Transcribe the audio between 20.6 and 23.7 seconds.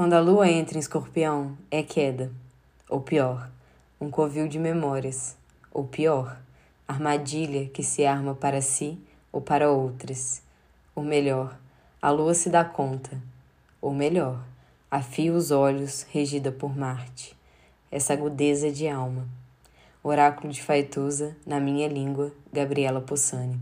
Faituza, na minha língua, Gabriela Possani.